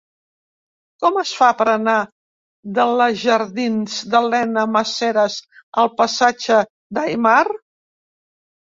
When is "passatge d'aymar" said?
6.03-7.43